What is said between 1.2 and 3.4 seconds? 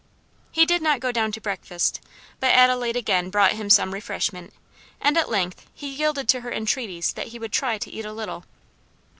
to breakfast, but Adelaide again